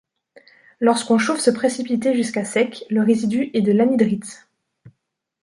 [0.79, 4.47] Lorsqu'on chauffe ce précipité jusqu'à sec, le résidu est de l'anhydrite.